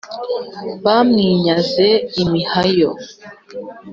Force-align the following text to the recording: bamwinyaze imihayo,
bamwinyaze 0.85 1.87
imihayo, 2.21 2.91